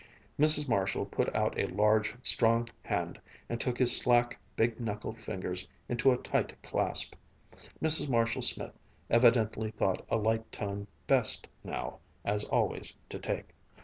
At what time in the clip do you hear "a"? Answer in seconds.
1.59-1.67, 6.11-6.17, 10.09-10.15